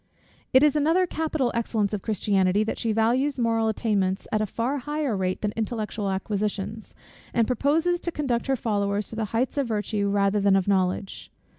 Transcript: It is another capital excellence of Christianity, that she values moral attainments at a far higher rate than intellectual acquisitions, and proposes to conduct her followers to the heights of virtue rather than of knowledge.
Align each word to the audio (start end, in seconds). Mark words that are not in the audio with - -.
It 0.51 0.63
is 0.63 0.75
another 0.75 1.05
capital 1.05 1.51
excellence 1.53 1.93
of 1.93 2.01
Christianity, 2.01 2.63
that 2.63 2.79
she 2.79 2.91
values 2.91 3.37
moral 3.37 3.67
attainments 3.67 4.27
at 4.31 4.41
a 4.41 4.47
far 4.47 4.79
higher 4.79 5.15
rate 5.15 5.41
than 5.41 5.53
intellectual 5.55 6.09
acquisitions, 6.09 6.95
and 7.35 7.45
proposes 7.45 7.99
to 7.99 8.11
conduct 8.11 8.47
her 8.47 8.55
followers 8.55 9.09
to 9.09 9.15
the 9.15 9.25
heights 9.25 9.59
of 9.59 9.67
virtue 9.67 10.09
rather 10.09 10.39
than 10.39 10.55
of 10.55 10.67
knowledge. 10.67 11.29